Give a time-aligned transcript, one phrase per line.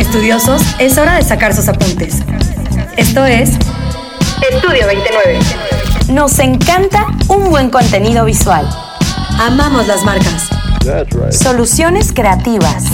[0.00, 2.20] Estudiosos, es hora de sacar sus apuntes.
[2.96, 3.50] Esto es
[4.50, 5.38] Estudio 29.
[6.08, 8.66] Nos encanta un buen contenido visual.
[9.38, 10.48] Amamos las marcas.
[11.38, 12.84] Soluciones creativas.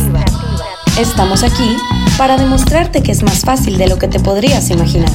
[0.98, 1.76] Estamos aquí
[2.18, 5.10] para demostrarte que es más fácil de lo que te podrías imaginar.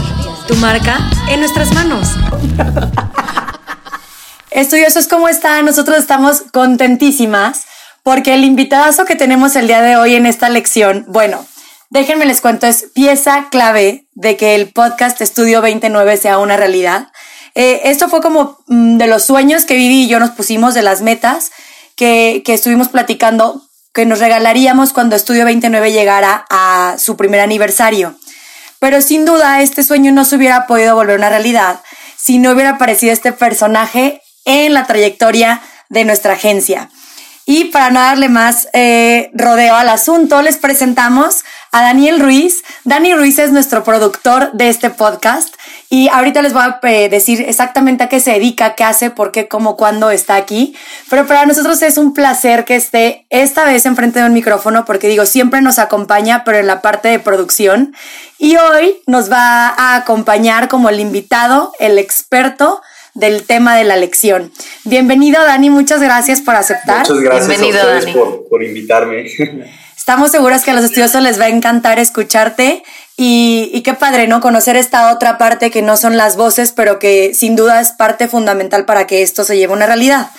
[0.48, 0.98] Tu marca
[1.28, 2.16] en nuestras manos.
[4.50, 5.66] Estudiosos, ¿cómo están?
[5.66, 7.64] Nosotros estamos contentísimas
[8.02, 11.45] porque el invitadazo que tenemos el día de hoy en esta lección, bueno,
[11.91, 17.09] déjenme les cuento, es pieza clave de que el podcast Estudio 29 sea una realidad.
[17.54, 20.82] Eh, esto fue como mm, de los sueños que Vivi y yo nos pusimos, de
[20.82, 21.52] las metas
[21.96, 23.62] que, que estuvimos platicando,
[23.94, 28.16] que nos regalaríamos cuando Estudio 29 llegara a su primer aniversario.
[28.80, 31.82] Pero sin duda este sueño no se hubiera podido volver una realidad
[32.18, 36.90] si no hubiera aparecido este personaje en la trayectoria de nuestra agencia.
[37.45, 42.63] Y para no darle más eh, rodeo al asunto, les presentamos a Daniel Ruiz.
[42.84, 45.55] Dani Ruiz es nuestro productor de este podcast
[45.90, 49.32] y ahorita les voy a eh, decir exactamente a qué se dedica, qué hace, por
[49.32, 50.76] qué, cómo, cuándo está aquí.
[51.10, 55.08] Pero para nosotros es un placer que esté esta vez enfrente de un micrófono porque
[55.08, 57.96] digo, siempre nos acompaña, pero en la parte de producción.
[58.37, 62.82] Y hoy nos va a acompañar como el invitado, el experto
[63.13, 64.51] del tema de la lección.
[64.84, 67.00] Bienvenido, Dani, muchas gracias por aceptar.
[67.00, 69.25] Muchas gracias Bienvenido, a ustedes por, por, invitarme.
[69.97, 72.84] Estamos seguras que a los estudiosos les va a encantar escucharte
[73.18, 74.41] y, y, qué padre, ¿no?
[74.41, 78.28] Conocer esta otra parte que no son las voces, pero que sin duda es parte
[78.28, 80.31] fundamental para que esto se lleve a una realidad.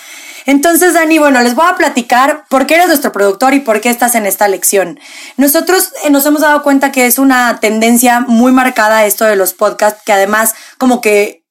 [0.47, 3.91] Entonces, Dani, bueno, les voy a platicar por qué eres nuestro productor y por qué
[3.91, 4.99] estás en esta lección.
[5.37, 9.55] Nosotros eh, nos hemos dado cuenta que es una tendencia muy marcada esto de los
[9.55, 11.42] podcasts, que además como que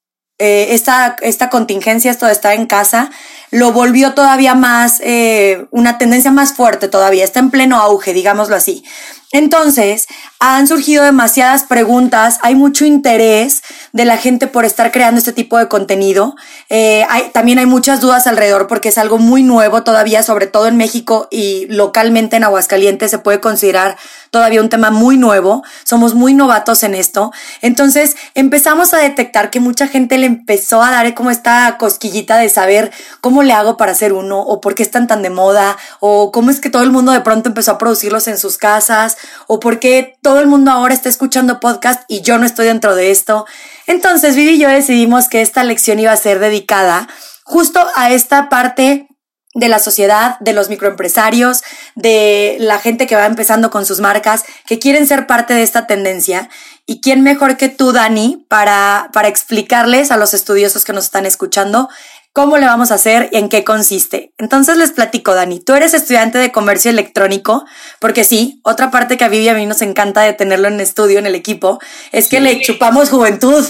[0.41, 3.11] eh, esta, esta contingencia, esto de estar en casa,
[3.51, 8.55] lo volvió todavía más, eh, una tendencia más fuerte todavía, está en pleno auge, digámoslo
[8.55, 8.83] así.
[9.31, 10.07] Entonces,
[10.39, 13.61] han surgido demasiadas preguntas, hay mucho interés
[13.93, 16.35] de la gente por estar creando este tipo de contenido.
[16.69, 20.67] Eh, hay, también hay muchas dudas alrededor porque es algo muy nuevo todavía, sobre todo
[20.67, 23.97] en México y localmente en Aguascalientes se puede considerar
[24.31, 25.63] todavía un tema muy nuevo.
[25.83, 27.31] Somos muy novatos en esto.
[27.61, 32.49] Entonces empezamos a detectar que mucha gente le empezó a dar como esta cosquillita de
[32.49, 32.91] saber
[33.21, 36.51] cómo le hago para hacer uno o por qué están tan de moda o cómo
[36.51, 39.17] es que todo el mundo de pronto empezó a producirlos en sus casas
[39.47, 42.95] o por qué todo el mundo ahora está escuchando podcast y yo no estoy dentro
[42.95, 43.45] de esto.
[43.87, 47.07] Entonces, Vivi y yo decidimos que esta lección iba a ser dedicada
[47.43, 49.07] justo a esta parte
[49.53, 51.61] de la sociedad, de los microempresarios,
[51.95, 55.87] de la gente que va empezando con sus marcas, que quieren ser parte de esta
[55.87, 56.49] tendencia.
[56.85, 61.25] ¿Y quién mejor que tú, Dani, para, para explicarles a los estudiosos que nos están
[61.25, 61.89] escuchando
[62.33, 64.33] cómo le vamos a hacer y en qué consiste.
[64.37, 67.65] Entonces les platico, Dani, tú eres estudiante de comercio electrónico,
[67.99, 71.19] porque sí, otra parte que a Vivi a mí nos encanta de tenerlo en estudio,
[71.19, 71.79] en el equipo,
[72.11, 73.65] es que le chupamos juventud.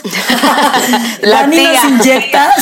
[1.23, 2.53] Dani nos inyecta,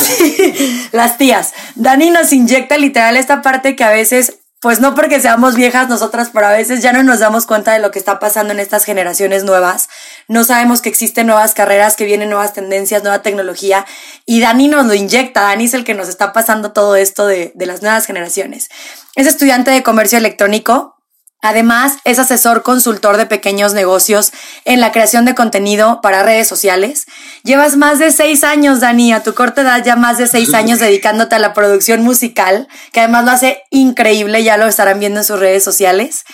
[0.93, 5.55] las tías, Dani nos inyecta literal esta parte que a veces pues no porque seamos
[5.55, 8.53] viejas nosotras, pero a veces ya no nos damos cuenta de lo que está pasando
[8.53, 9.87] en estas generaciones nuevas.
[10.27, 13.85] No sabemos que existen nuevas carreras, que vienen nuevas tendencias, nueva tecnología.
[14.25, 15.43] Y Dani nos lo inyecta.
[15.43, 18.69] Dani es el que nos está pasando todo esto de, de las nuevas generaciones.
[19.15, 20.98] Es estudiante de comercio electrónico,
[21.41, 24.31] Además, es asesor consultor de pequeños negocios
[24.65, 27.05] en la creación de contenido para redes sociales.
[27.43, 30.79] Llevas más de seis años, Dani, a tu corta edad ya más de seis años
[30.81, 35.25] dedicándote a la producción musical, que además lo hace increíble, ya lo estarán viendo en
[35.25, 36.25] sus redes sociales.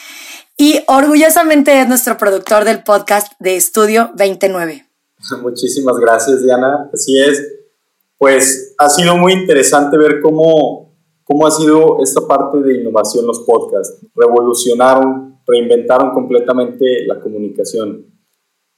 [0.58, 4.88] Y orgullosamente es nuestro productor del podcast de Estudio 29.
[5.42, 6.90] Muchísimas gracias, Diana.
[6.94, 7.44] Así es.
[8.18, 10.85] Pues ha sido muy interesante ver cómo
[11.26, 14.06] ¿Cómo ha sido esta parte de innovación los podcasts?
[14.14, 18.06] Revolucionaron, reinventaron completamente la comunicación.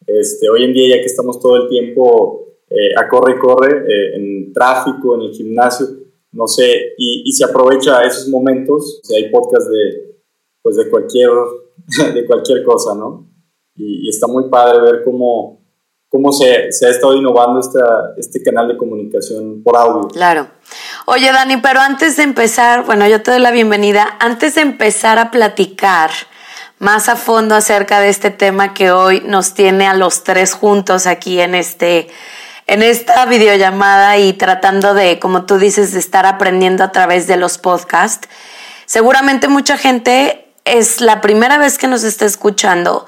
[0.05, 3.77] Este, hoy en día, ya que estamos todo el tiempo eh, a corre y corre,
[3.79, 5.87] eh, en tráfico, en el gimnasio,
[6.31, 10.15] no sé, y, se aprovecha esos momentos, si hay podcasts de,
[10.61, 11.29] pues de, cualquier,
[12.13, 13.29] de cualquier cosa, ¿no?
[13.75, 15.67] Y, y está muy padre ver cómo,
[16.09, 20.07] cómo se, se, ha estado innovando esta, este canal de comunicación por audio.
[20.07, 20.47] Claro.
[21.09, 25.19] Oye, Dani, pero antes de empezar, bueno, yo te doy la bienvenida, antes de empezar
[25.19, 26.11] a platicar
[26.79, 31.07] más a fondo acerca de este tema que hoy nos tiene a los tres juntos
[31.07, 32.09] aquí en este
[32.67, 37.37] en esta videollamada y tratando de, como tú dices, de estar aprendiendo a través de
[37.37, 38.27] los podcasts.
[38.85, 43.07] Seguramente mucha gente es la primera vez que nos está escuchando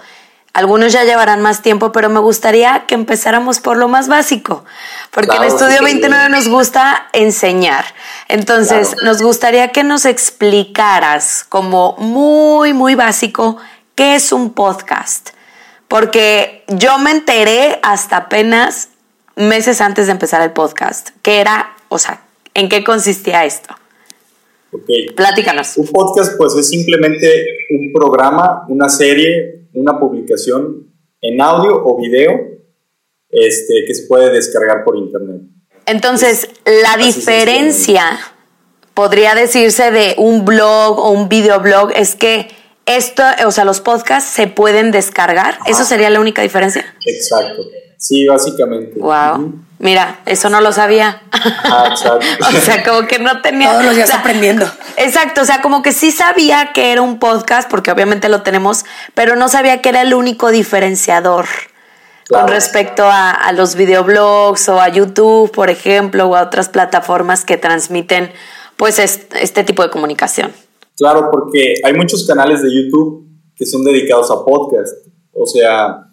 [0.54, 4.66] algunos ya llevarán más tiempo, pero me gustaría que empezáramos por lo más básico,
[5.12, 7.86] porque en Estudio 29 nos gusta enseñar.
[8.28, 13.58] Entonces, nos gustaría que nos explicaras como muy, muy básico
[13.96, 15.32] qué es un podcast.
[15.90, 18.90] porque yo me enteré hasta apenas
[19.36, 22.22] meses antes de empezar el podcast, que era, o sea,
[22.54, 23.76] ¿en qué consistía esto?
[24.72, 25.16] Ok.
[25.16, 25.78] Platícanos.
[25.78, 32.32] Un podcast pues es simplemente un programa, una serie, una publicación en audio o video
[33.30, 35.42] este, que se puede descargar por internet.
[35.86, 38.20] Entonces, la diferencia,
[38.94, 42.48] podría decirse, de un blog o un videoblog es que
[42.86, 45.60] esto, o sea, los podcasts se pueden descargar.
[45.66, 46.96] ¿Eso sería la única diferencia?
[47.06, 47.64] Exacto.
[48.02, 48.98] Sí, básicamente.
[48.98, 49.56] Wow.
[49.80, 51.22] Mira, eso no lo sabía.
[51.32, 52.26] Ah, exacto.
[52.50, 53.72] o sea, como que no tenía.
[53.72, 54.66] Todos los días o sea, aprendiendo.
[54.98, 58.86] Exacto, o sea, como que sí sabía que era un podcast, porque obviamente lo tenemos,
[59.16, 61.46] pero no sabía que era el único diferenciador
[62.26, 62.46] Claro.
[62.46, 67.44] con respecto a, a los videoblogs o a YouTube, por ejemplo, o a otras plataformas
[67.44, 68.32] que transmiten
[68.78, 70.52] pues est- este tipo de comunicación.
[70.96, 74.94] Claro, porque hay muchos canales de YouTube que son dedicados a podcast.
[75.34, 76.06] O sea,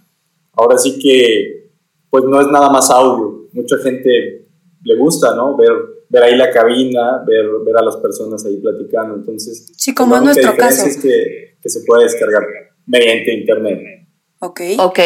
[0.55, 1.66] ahora sí que,
[2.11, 3.49] pues no es nada más audio.
[3.53, 4.47] Mucha gente
[4.83, 5.57] le gusta, ¿no?
[5.57, 5.73] Ver,
[6.09, 9.15] ver ahí la cabina, ver, ver a las personas ahí platicando.
[9.15, 10.87] Entonces, Sí, como la es única nuestro caso.
[10.87, 12.43] es que, que se puede descargar
[12.87, 13.81] mediante internet.
[14.41, 14.61] Ok.
[14.79, 14.99] Ok.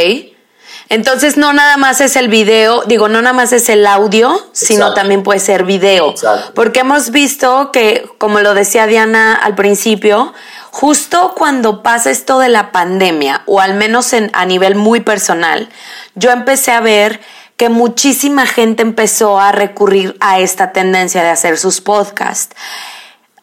[0.88, 4.94] Entonces no nada más es el video, digo, no nada más es el audio, sino
[4.94, 6.11] también puede ser video.
[6.11, 6.53] Exacto.
[6.55, 10.32] Porque hemos visto que, como lo decía Diana al principio,
[10.70, 15.69] justo cuando pasa esto de la pandemia, o al menos en, a nivel muy personal,
[16.14, 17.20] yo empecé a ver
[17.56, 22.56] que muchísima gente empezó a recurrir a esta tendencia de hacer sus podcasts.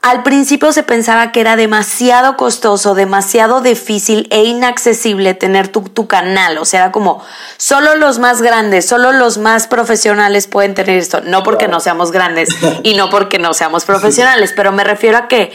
[0.02, 6.08] Al principio se pensaba que era demasiado costoso, demasiado difícil e inaccesible tener tu, tu
[6.08, 6.58] canal.
[6.60, 7.24] O sea, era como,
[7.58, 11.22] solo los más grandes, solo los más profesionales pueden tener esto.
[11.22, 12.50] No porque no seamos grandes
[12.84, 15.52] y no porque no seamos profesionales, pero me refiero a que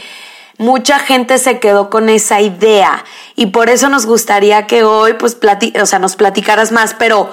[0.62, 3.04] mucha gente se quedó con esa idea
[3.34, 7.30] y por eso nos gustaría que hoy pues plati o sea, nos platicaras más, pero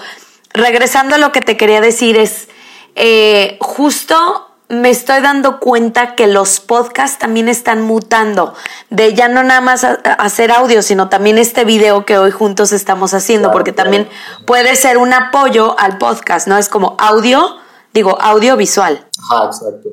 [0.54, 2.50] regresando a lo que te quería decir es
[2.96, 8.54] eh, justo me estoy dando cuenta que los podcasts también están mutando
[8.90, 13.14] de ya no nada más hacer audio, sino también este video que hoy juntos estamos
[13.16, 13.90] haciendo, Claro, porque claro.
[13.90, 14.10] también
[14.46, 16.58] puede ser un apoyo al podcast, ¿no?
[16.58, 17.58] Es como audio,
[17.94, 19.90] digo, audiovisual, Ajá, exacto.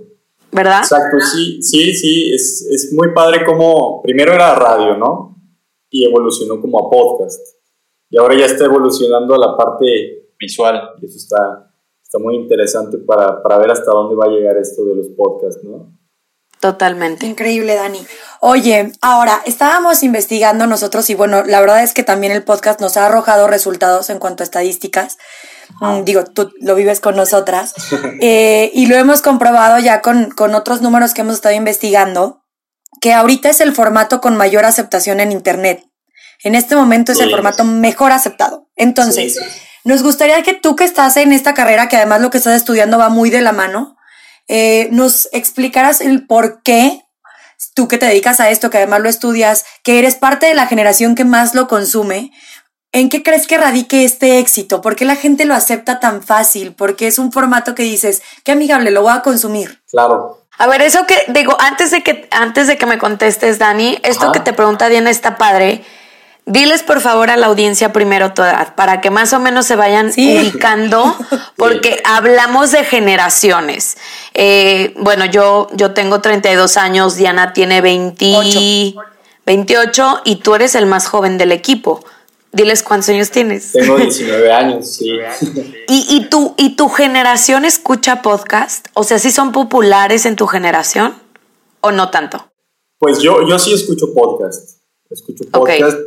[0.57, 0.79] ¿Verdad?
[0.79, 5.37] Exacto, sí, sí, sí, es, es muy padre como, primero era radio, ¿no?
[5.91, 7.41] Y evolucionó como a podcast.
[8.11, 10.81] Y ahora ya está evolucionando a la parte visual.
[11.01, 11.73] Y eso está,
[12.03, 15.63] está muy interesante para, para ver hasta dónde va a llegar esto de los podcasts,
[15.63, 15.97] ¿no?
[16.61, 17.27] Totalmente.
[17.27, 18.07] Increíble, Dani.
[18.41, 22.97] Oye, ahora estábamos investigando nosotros y bueno, la verdad es que también el podcast nos
[22.97, 25.19] ha arrojado resultados en cuanto a estadísticas.
[25.81, 27.75] Mm, digo, tú lo vives con nosotras.
[28.21, 32.43] Eh, y lo hemos comprobado ya con, con otros números que hemos estado investigando,
[33.01, 35.85] que ahorita es el formato con mayor aceptación en Internet.
[36.43, 38.69] En este momento es el formato mejor aceptado.
[38.75, 39.41] Entonces, sí.
[39.85, 42.99] nos gustaría que tú que estás en esta carrera, que además lo que estás estudiando
[42.99, 43.96] va muy de la mano,
[44.49, 47.03] eh, nos explicaras el por qué
[47.75, 50.67] tú que te dedicas a esto, que además lo estudias, que eres parte de la
[50.67, 52.31] generación que más lo consume,
[52.93, 54.81] ¿en qué crees que radique este éxito?
[54.83, 56.75] ¿Por qué la gente lo acepta tan fácil?
[56.75, 59.83] Porque es un formato que dices, qué amigable, lo voy a consumir.
[59.91, 60.43] Claro.
[60.59, 64.25] A ver, eso que digo, antes de que, antes de que me contestes, Dani, esto
[64.25, 64.33] Ajá.
[64.33, 65.85] que te pregunta Diana está padre.
[66.49, 69.75] Diles por favor a la audiencia primero tu edad, para que más o menos se
[69.77, 70.39] vayan Sí.
[70.39, 71.17] ubicando,
[71.69, 73.97] porque hablamos de generaciones.
[74.35, 79.01] Eh, bueno, yo, yo tengo 32 años, Diana tiene 20, Ocho.
[79.47, 82.05] 28 y tú eres el más joven del equipo.
[82.53, 83.73] Diles cuántos años tienes.
[83.73, 85.11] Tengo 19 años, sí.
[85.89, 88.89] ¿Y, y, tu, ¿Y tu generación escucha podcast?
[88.95, 91.15] O sea, ¿sí son populares en tu generación
[91.81, 92.51] o no tanto?
[92.99, 94.81] Pues yo, yo sí escucho podcast.
[95.11, 95.99] Escucho podcast.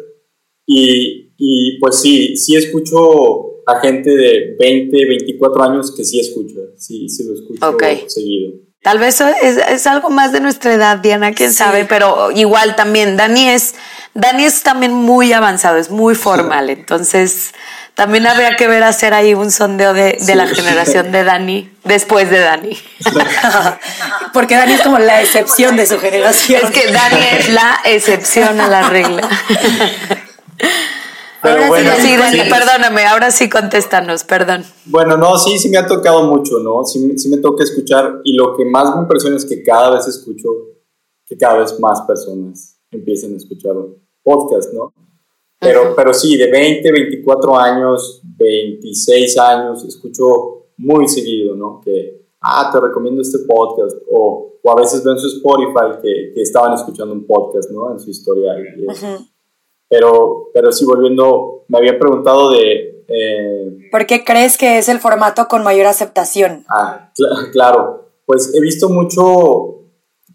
[0.65, 6.55] Y, y pues sí, sí escucho a gente de 20, 24 años que sí escucho.
[6.77, 7.83] Sí, sí lo escucho Ok.
[8.07, 8.53] seguido.
[8.81, 11.57] Tal vez es, es algo más de nuestra edad, Diana, quién Sí.
[11.57, 13.75] sabe, pero igual también, Dani es,
[14.13, 17.51] Dani es también muy avanzado, es muy formal, entonces
[17.93, 20.33] también habría que ver hacer ahí un sondeo de, de Sí.
[20.33, 22.77] la generación de Dani, después de Dani.
[24.33, 26.61] Porque Dani es como la excepción de su generación.
[26.63, 29.27] Es que Dani es la excepción a la regla.
[31.41, 32.49] Pero Ahora bueno, sí, sí.
[32.49, 34.63] perdóname, ahora sí contéstanos, perdón.
[34.85, 36.83] Bueno, no, sí, sí me ha tocado mucho, ¿no?
[36.83, 40.07] Sí, sí me toca escuchar y lo que más me impresiona es que cada vez
[40.07, 40.49] escucho
[41.25, 43.75] que cada vez más personas empiecen a escuchar
[44.23, 44.93] podcast, ¿no?
[45.59, 51.81] Pero, pero sí, de 20, 24 años, 26 años, escucho muy seguido, ¿no?
[51.83, 56.31] Que, ah, te recomiendo este podcast, o, o a veces veo en su Spotify que,
[56.33, 57.91] que estaban escuchando un podcast, ¿no?
[57.91, 58.63] En su historial.
[58.77, 58.85] Y
[59.89, 63.03] Pero, pero sí, volviendo, me había preguntado de...
[63.07, 66.65] Eh, ¿Por qué crees que es el formato con mayor aceptación?
[66.69, 67.11] Ah,
[67.51, 68.11] claro.
[68.25, 69.87] Pues he visto mucho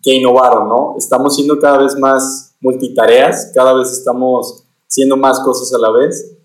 [0.02, 0.96] que innovaron, ¿no?
[0.99, 6.37] Estamos siendo cada vez más multitareas, cada vez estamos haciendo más cosas a la vez.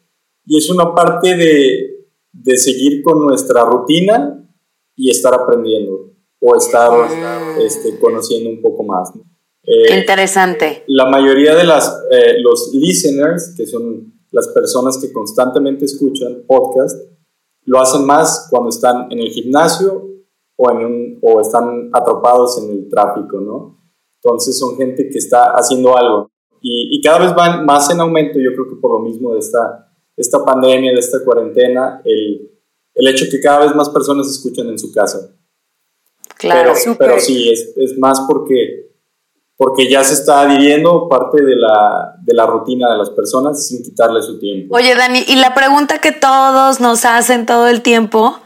[0.46, 4.48] Y es una parte de, de seguir con nuestra rutina
[4.96, 7.62] y estar aprendiendo o estar mm.
[7.62, 9.12] este, conociendo un poco más.
[9.70, 10.84] Eh, Interesante.
[10.88, 16.98] La mayoría de las, eh, los listeners, que son las personas que constantemente escuchan podcast,
[17.66, 20.08] lo hacen más cuando están en el gimnasio
[20.56, 23.78] o, en un, o están atrapados en el tráfico, ¿no?
[24.16, 26.32] Entonces son gente que está haciendo algo.
[26.64, 29.40] Y, y, cada vez van más en aumento, yo creo que por lo mismo de
[29.40, 32.52] esta, esta pandemia, de esta cuarentena, el,
[32.96, 35.36] el hecho que cada vez más personas escuchan en su casa.
[36.38, 38.89] Claro, pero, pero sí, es, es, más porque,
[39.60, 43.84] porque ya se está adhiriendo parte de la, de la rutina de las personas sin
[43.84, 44.74] quitarle su tiempo.
[44.74, 48.40] Oye, Dani, y la pregunta que todos nos hacen todo el tiempo,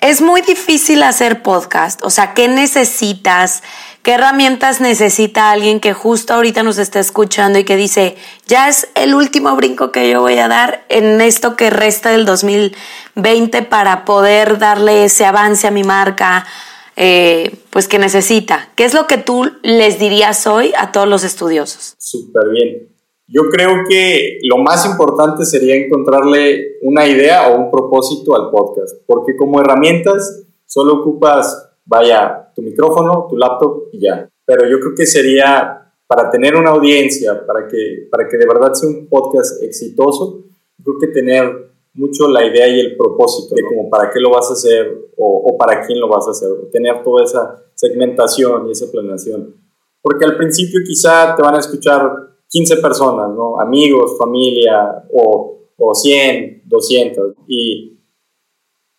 [0.00, 3.64] es muy difícil hacer podcast, o sea, ¿qué necesitas?
[4.02, 8.16] ¿Qué herramientas necesita alguien que justo ahorita nos está escuchando y que dice,
[8.46, 12.24] ya es el último brinco que yo voy a dar en esto que resta del
[12.24, 16.46] 2020 para poder darle ese avance a mi marca,
[16.96, 18.70] eh, pues que necesita?
[18.76, 21.94] ¿Qué es lo que tú les dirías hoy a todos los estudiosos?
[21.98, 22.88] Súper bien.
[23.26, 28.96] Yo creo que lo más importante sería encontrarle una idea o un propósito al podcast,
[29.06, 34.28] porque como herramientas solo ocupas vaya tu micrófono, tu laptop y ya.
[34.44, 38.74] Pero yo creo que sería para tener una audiencia, para que, para que de verdad
[38.74, 40.44] sea un podcast exitoso,
[40.82, 44.48] creo que tener mucho la idea y el propósito de como para qué lo vas
[44.50, 48.72] a hacer o, o, para quién lo vas a hacer, tener toda esa segmentación y
[48.72, 49.56] esa planeación.
[50.00, 52.10] Porque al principio quizá te van a escuchar
[52.48, 53.60] 15 personas, ¿no?
[53.60, 57.34] Amigos, familia o, o 100, 200.
[57.46, 57.98] Y,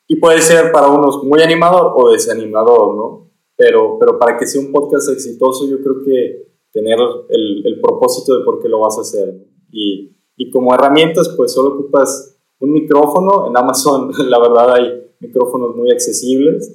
[0.07, 3.31] y puede ser para unos muy animador o desanimador, ¿no?
[3.55, 6.97] Pero, pero para que sea un podcast exitoso, yo creo que tener
[7.29, 9.47] el, el propósito de por qué lo vas a hacer.
[9.71, 13.47] Y, y, como herramientas, pues solo ocupas un micrófono.
[13.47, 16.71] En Amazon, la verdad, hay micrófonos muy accesibles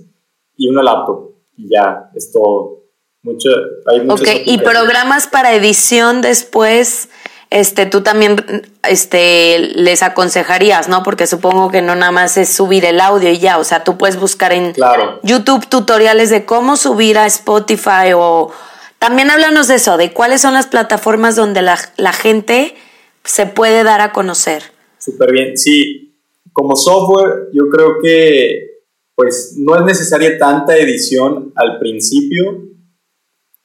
[0.57, 1.33] y una laptop.
[1.57, 2.79] Y ya, es todo.
[3.23, 3.51] Mucho,
[3.87, 7.09] hay ok, y programas para edición después
[7.51, 8.45] este, tú también
[8.83, 11.03] este, les aconsejarías, ¿no?
[11.03, 13.97] Porque supongo que no nada más es subir el audio y ya, o sea, tú
[13.97, 14.75] puedes buscar en
[15.23, 18.53] YouTube tutoriales de cómo subir a Spotify o
[18.99, 22.77] también háblanos de eso, de cuáles son las plataformas donde la, la gente
[23.25, 24.65] se puede dar a conocer.
[25.09, 26.15] Súper bien, sí,
[26.53, 28.83] como software yo creo que
[29.15, 32.69] pues no es necesaria tanta edición al principio,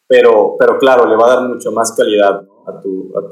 [0.07, 3.29] pero, pero claro, le va a dar mucho más calidad a, tu, a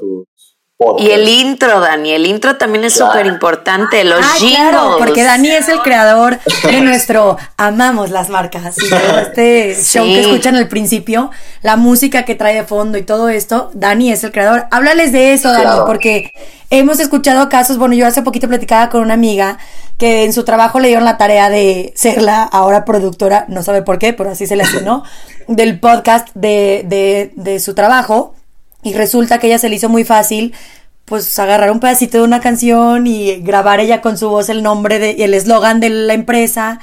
[0.98, 5.50] y el intro, Dani, el intro también es súper importante, los ah, Claro, porque Dani
[5.50, 11.30] es el creador de nuestro Amamos las marcas, y este show que escuchan al principio,
[11.62, 14.66] la música que trae de fondo y todo esto, Dani es el creador.
[14.70, 16.32] Háblales de eso, Dani, porque
[16.70, 19.58] hemos escuchado casos, bueno, yo hace poquito platicaba con una amiga
[19.98, 23.82] que en su trabajo le dieron la tarea de ser la ahora productora, no sabe
[23.82, 25.04] por qué, pero así se le asignó,
[25.48, 28.34] del podcast de, de, de su trabajo
[28.82, 30.54] y resulta que ella se le hizo muy fácil
[31.04, 34.98] pues agarrar un pedacito de una canción y grabar ella con su voz el nombre
[34.98, 36.80] de, y el eslogan de la empresa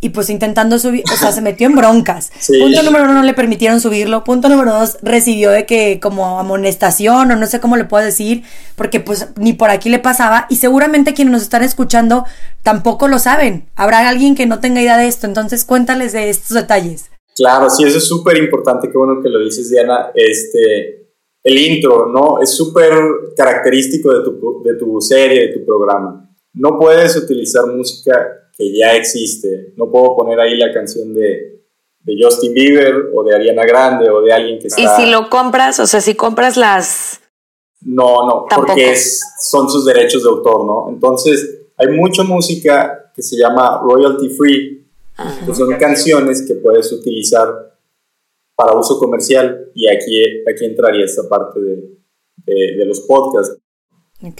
[0.00, 2.30] y pues intentando subir, o sea, se metió en broncas.
[2.60, 4.22] Punto número uno, no le permitieron subirlo.
[4.22, 8.44] Punto número dos, recibió de que como amonestación o no sé cómo le puedo decir,
[8.76, 12.24] porque pues ni por aquí le pasaba y seguramente quienes nos están escuchando
[12.62, 13.68] tampoco lo saben.
[13.74, 17.10] Habrá alguien que no tenga idea de esto, entonces cuéntales de estos detalles.
[17.34, 20.10] Claro, sí, eso es súper importante, qué bueno que lo dices, Diana.
[20.14, 21.07] Este,
[21.48, 22.40] el intro, ¿no?
[22.40, 22.92] Es súper
[23.34, 26.28] característico de tu, de tu serie, de tu programa.
[26.52, 29.72] No puedes utilizar música que ya existe.
[29.76, 31.62] No puedo poner ahí la canción de,
[32.00, 34.82] de Justin Bieber o de Ariana Grande o de alguien que está...
[34.82, 35.80] ¿Y si lo compras?
[35.80, 37.20] O sea, si compras las...
[37.80, 40.90] No, no, porque son sus derechos de autor, ¿no?
[40.90, 44.86] Entonces, hay mucha música que se llama royalty free,
[45.46, 47.77] que son canciones que puedes utilizar
[48.58, 53.56] para uso comercial y aquí, aquí entraría esta parte de, de, los podcasts.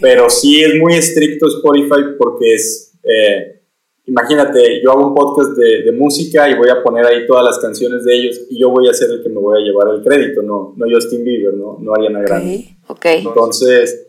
[0.00, 3.62] Pero sí es muy estricto Spotify porque es, eh,
[4.06, 7.60] imagínate, yo hago un podcast de, de, música y voy a poner ahí todas las
[7.60, 10.02] canciones de ellos y yo voy a ser el que me voy a llevar el
[10.02, 12.76] crédito, no, no Justin Bieber, no, no Ariana Grande.
[12.88, 13.24] Okay.
[13.24, 14.08] Entonces,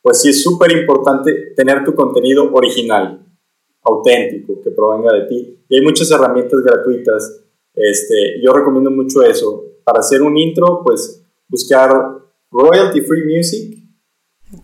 [0.00, 3.26] pues sí es súper importante tener tu contenido original,
[3.82, 5.58] auténtico, que provenga de ti.
[5.68, 9.64] Y hay muchas herramientas gratuitas este, yo recomiendo mucho eso.
[9.84, 11.90] Para hacer un intro, pues buscar
[12.50, 13.80] royalty free music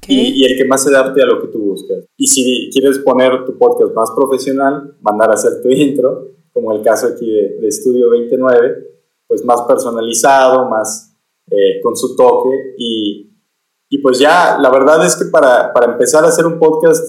[0.08, 2.04] y, el que más se adapte a lo que tú buscas.
[2.16, 6.82] Y si quieres poner tu podcast más profesional, mandar a hacer tu intro, como el
[6.82, 8.86] caso aquí de, de Estudio 29,
[9.26, 11.16] pues más personalizado, más
[11.50, 13.32] eh, con su toque y,
[13.88, 17.04] y, pues ya, la verdad es que para, para, empezar a hacer un podcast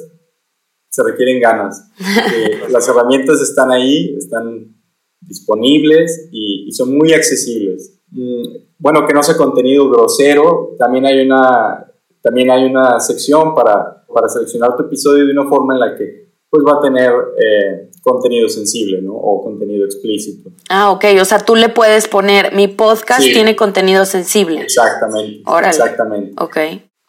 [0.89, 1.89] se requieren ganas.
[2.69, 4.76] las herramientas están ahí, están
[5.21, 7.99] disponibles y, y son muy accesibles.
[8.11, 14.05] Mm, bueno, que no sea contenido grosero, también hay una, también hay una sección para,
[14.13, 17.89] para seleccionar tu episodio de una forma en la que pues va a tener eh,
[18.01, 19.13] contenido sensible, ¿no?
[19.13, 20.51] O contenido explícito.
[20.69, 21.05] Ah, ok.
[21.21, 24.61] O sea, tú le puedes poner, mi podcast tiene contenido sensible.
[24.61, 25.43] Exactamente.
[25.67, 26.41] Exactamente.
[26.41, 26.57] Ok.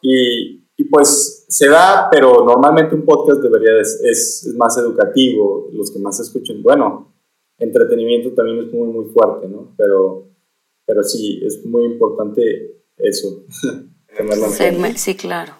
[0.02, 5.68] Y, y, pues se da, pero normalmente un podcast debería es, es, más educativo.
[5.72, 7.14] Los que más escuchen, bueno,
[7.58, 9.74] entretenimiento también es muy, muy fuerte, ¿no?
[9.76, 10.28] Pero,
[10.86, 13.44] pero sí, es muy importante eso.
[14.50, 15.54] sí, sí, claro.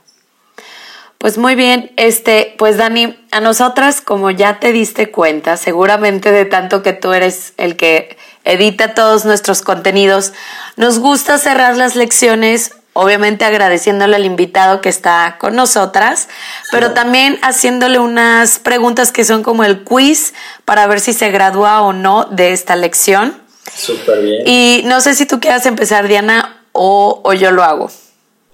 [1.19, 6.45] Pues muy bien, este, pues Dani, a nosotras, como ya te diste cuenta, seguramente de
[6.45, 10.33] tanto que tú eres el que edita todos nuestros contenidos,
[10.77, 16.29] nos gusta cerrar las lecciones, obviamente agradeciéndole al invitado que está con nosotras,
[16.73, 21.83] pero también haciéndole unas preguntas que son como el quiz para ver si se gradúa
[21.83, 23.41] o no de esta lección.
[23.73, 24.43] Súper bien.
[24.47, 27.89] Y no sé si tú quieras empezar, Diana, o, o yo lo hago.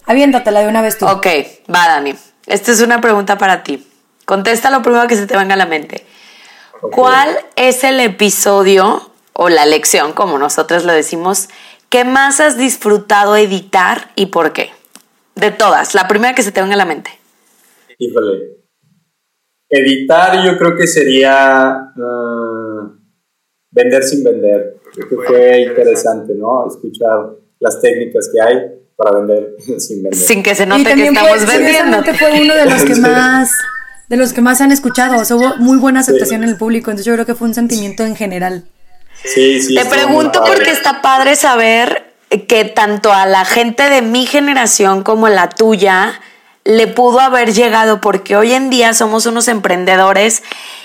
[0.05, 1.07] Aviéntatela de una vez tú.
[1.07, 1.27] Ok,
[1.75, 2.15] va, Dani.
[2.47, 3.87] Esta es una pregunta para ti.
[4.27, 6.07] Contesta lo primero que se te venga a la mente.
[6.93, 11.49] ¿Cuál es el episodio o la lección, como nosotros lo decimos,
[11.89, 14.71] que más has disfrutado editar y por qué?
[15.35, 17.11] De todas, la primera que se te venga a la mente.
[17.99, 18.59] Híjole.
[19.69, 22.93] Editar yo creo que sería ah,
[23.71, 24.77] vender sin vender.
[24.93, 26.67] Creo que fue interesante, ¿no?
[26.69, 28.57] Escuchar las técnicas que hay
[28.97, 30.15] para vender sin vender.
[30.15, 32.05] Sin que se note que estamos vendiendo.
[32.15, 33.51] fue uno de los que más
[34.09, 36.57] de los que más se han escuchado, o sea, hubo muy buena aceptación en el
[36.57, 38.65] público, entonces yo creo que fue un sentimiento en general.
[39.23, 39.75] Sí, sí.
[39.75, 42.15] Te pregunto porque está padre saber
[42.49, 46.21] que tanto a la gente de mi generación como la tuya
[46.65, 50.43] le pudo haber llegado porque hoy en día somos unos emprendedores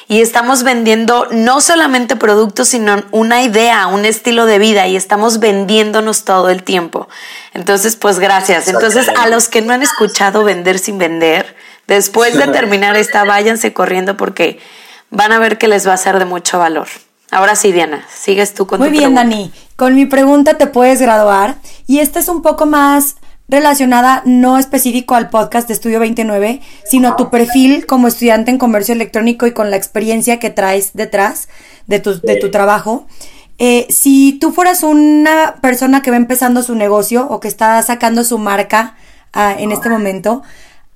[0.09, 5.39] y estamos vendiendo no solamente productos, sino una idea, un estilo de vida y estamos
[5.39, 7.07] vendiéndonos todo el tiempo.
[7.53, 8.67] Entonces, pues gracias.
[8.67, 11.55] Entonces, a los que no han escuchado Vender sin Vender,
[11.87, 14.59] después de terminar esta, váyanse corriendo porque
[15.11, 16.87] van a ver que les va a ser de mucho valor.
[17.31, 19.51] Ahora sí, Diana, sigues tú con Muy bien, Dani.
[19.75, 25.15] Con mi pregunta te puedes graduar y esta es un poco más relacionada no específico
[25.15, 29.53] al podcast de Estudio 29, sino a tu perfil como estudiante en comercio electrónico y
[29.53, 31.49] con la experiencia que traes detrás
[31.87, 33.07] de tu, de tu trabajo.
[33.57, 38.23] Eh, si tú fueras una persona que va empezando su negocio o que está sacando
[38.23, 38.95] su marca
[39.33, 40.43] ah, en este momento,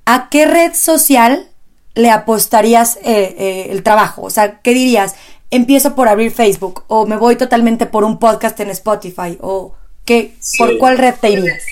[0.05, 1.47] ¿a qué red social
[1.95, 4.21] le apostarías eh, eh, el trabajo?
[4.21, 5.15] O sea, ¿qué dirías?
[5.53, 10.33] Empiezo por abrir Facebook o me voy totalmente por un podcast en Spotify o qué,
[10.57, 11.63] ¿por cuál red te irías?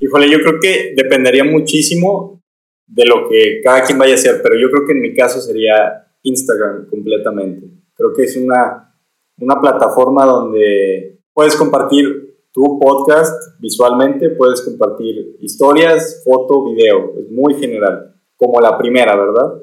[0.00, 2.40] Híjole, yo creo que dependería muchísimo
[2.86, 5.38] de lo que cada quien vaya a hacer, pero yo creo que en mi caso
[5.42, 7.66] sería Instagram completamente.
[7.94, 8.96] Creo que es una,
[9.38, 17.52] una plataforma donde puedes compartir tu podcast visualmente, puedes compartir historias, foto, video, es muy
[17.52, 19.62] general, como la primera, ¿verdad?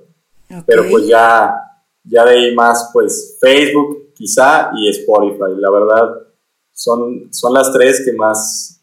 [0.68, 1.56] Pero pues ya,
[2.04, 6.28] ya de ahí más, pues Facebook quizá y Spotify, la verdad,
[6.72, 8.74] son, son las tres que más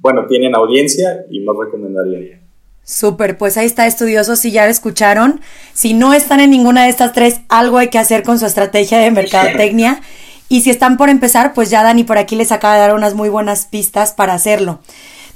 [0.00, 2.40] bueno, tienen audiencia y más recomendaría.
[2.84, 5.40] Súper, pues ahí está estudiosos, si ya lo escucharon.
[5.74, 8.98] Si no están en ninguna de estas tres, algo hay que hacer con su estrategia
[8.98, 10.00] de mercadotecnia.
[10.48, 13.14] y si están por empezar, pues ya Dani por aquí les acaba de dar unas
[13.14, 14.80] muy buenas pistas para hacerlo.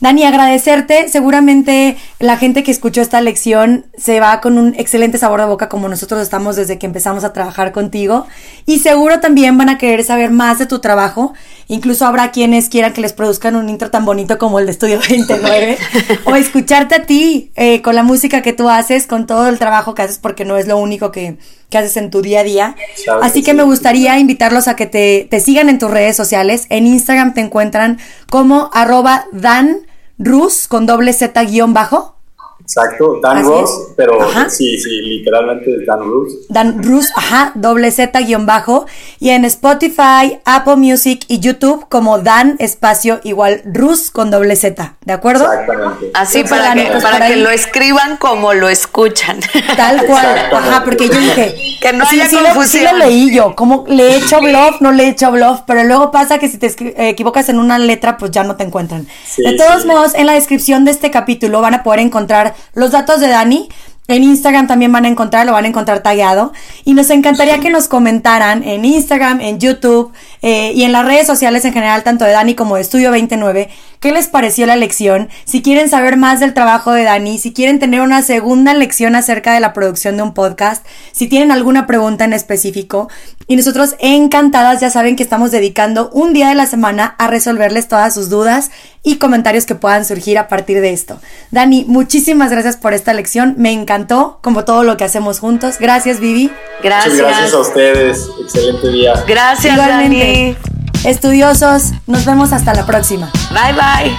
[0.03, 1.09] Dani, agradecerte.
[1.09, 5.69] Seguramente la gente que escuchó esta lección se va con un excelente sabor de boca
[5.69, 8.27] como nosotros estamos desde que empezamos a trabajar contigo.
[8.67, 11.35] Y seguro también van a querer saber más de tu trabajo.
[11.69, 14.99] Incluso habrá quienes quieran que les produzcan un intro tan bonito como el de Estudio
[15.09, 15.79] 29.
[16.25, 19.95] o escucharte a ti eh, con la música que tú haces, con todo el trabajo
[19.95, 21.39] que haces, porque no es lo único que,
[21.73, 22.77] haces en tu día a día.
[23.23, 26.67] Así que, me gustaría invitarlos a que te, te sigan en tus redes sociales.
[26.71, 29.87] En Instagram te encuentran como arroba dan
[30.19, 32.22] Rus con doble Z guion bajo.
[32.63, 36.33] Exacto, Dan Ross, pero sí, sí, literalmente es Dan Rus.
[36.49, 38.87] Dan Rus, ajá, doble Z guion bajo.
[39.19, 44.95] Y en Spotify, Apple Music y YouTube como Dan espacio igual Rus con doble Z,
[45.05, 45.45] ¿de acuerdo?
[45.53, 46.11] Exactamente.
[46.15, 49.41] Así para, que, para que lo escriban como lo escuchan.
[49.77, 52.85] Tal cual, ajá, porque yo dije, Que no Sí, haya sí lo- confusión.
[52.85, 55.83] sí lo leí yo, como le he hecho bluff, no le he hecho bluff, pero
[55.85, 59.07] luego pasa que si te eh, equivocas en una letra, pues ya no te encuentran.
[59.27, 59.89] Sí, de todos sí.
[59.89, 63.69] modos, en la descripción de este capítulo van a poder encontrar los datos de Dani.
[64.09, 66.53] En Instagram también van a encontrar, lo van a encontrar tallado.
[66.85, 70.13] Y nos encantaría que nos comentaran en Instagram, en YouTube
[70.43, 73.71] eh, y en las redes sociales en general, tanto de Dani como de Estudio 29,
[74.01, 75.29] qué les pareció la lección.
[75.45, 79.55] Si quieren saber más del trabajo de Dani, si quieren tener una segunda lección acerca
[79.55, 83.09] de la producción de un podcast, si tienen alguna pregunta en específico.
[83.47, 87.87] Y nosotros encantadas ya saben que estamos dedicando un día de la semana a resolverles
[87.87, 88.71] todas sus dudas
[89.05, 91.21] y comentarios que puedan surgir a partir de esto.
[91.51, 93.55] Dani, muchísimas gracias por esta lección.
[93.59, 95.77] Me encantó, como todo lo que hacemos juntos.
[95.79, 96.51] Gracias, Vivi.
[96.83, 97.15] Gracias.
[97.15, 98.31] Muchas gracias a ustedes.
[98.41, 99.23] Excelente día.
[99.27, 100.57] Gracias, Igualmente.
[101.05, 103.31] Estudiosos, nos vemos hasta la próxima.
[103.51, 103.79] Dani.
[103.79, 104.17] Bye, bye.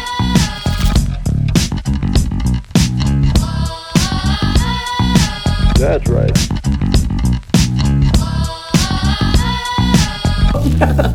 [5.79, 6.37] That's right.